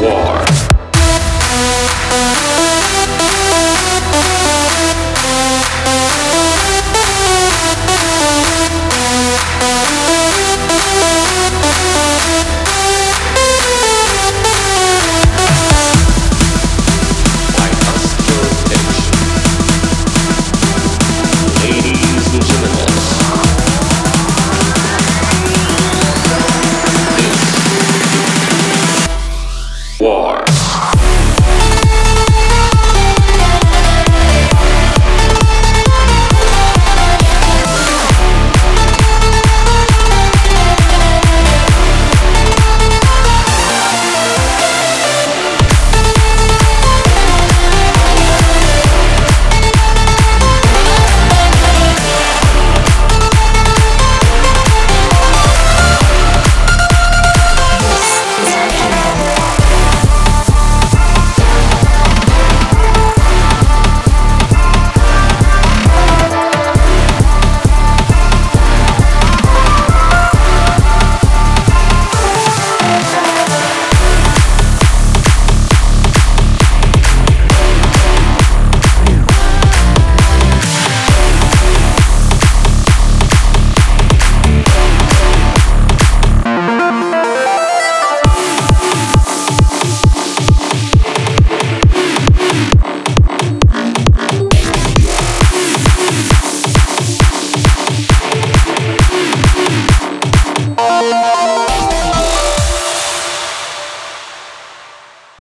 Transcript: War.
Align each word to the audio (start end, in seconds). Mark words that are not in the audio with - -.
War. 0.00 0.45